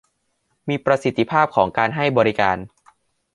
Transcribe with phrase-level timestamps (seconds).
[0.69, 2.57] มีประสิทธิภาพของการให้บริการ